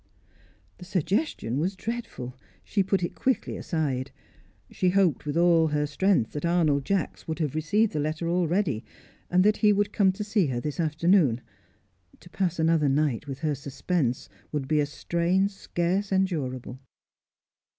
The 0.79 0.85
suggestion 0.85 1.59
was 1.59 1.75
dreadful; 1.75 2.35
she 2.63 2.81
put 2.81 3.03
it 3.03 3.13
quickly 3.13 3.55
aside. 3.55 4.09
She 4.71 4.89
hoped 4.89 5.27
with 5.27 5.37
all 5.37 5.67
her 5.67 5.85
strength 5.85 6.31
that 6.31 6.43
Arnold 6.43 6.85
Jacks 6.85 7.27
would 7.27 7.37
have 7.37 7.53
received 7.53 7.93
the 7.93 7.99
letter 7.99 8.27
already, 8.27 8.83
and 9.29 9.43
that 9.43 9.57
he 9.57 9.71
would 9.71 9.93
come 9.93 10.11
to 10.13 10.23
see 10.23 10.47
her 10.47 10.59
this 10.59 10.79
afternoon. 10.79 11.39
To 12.19 12.31
pass 12.31 12.57
another 12.57 12.89
night 12.89 13.27
with 13.27 13.41
her 13.41 13.53
suspense 13.53 14.27
would 14.51 14.67
be 14.67 14.79
a 14.79 14.87
strain 14.87 15.49
scarce 15.49 16.11
endurable. 16.11 16.79